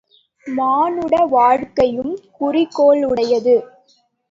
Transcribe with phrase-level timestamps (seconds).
[0.45, 3.55] மானுட வாழ்க்கையும் குறிக்கோளுடையது.